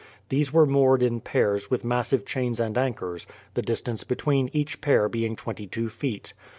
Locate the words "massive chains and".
1.85-2.75